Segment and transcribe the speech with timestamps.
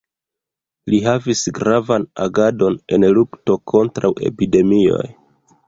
[0.93, 5.07] Li havis gravan agadon en lukto kontraŭ epidemioj.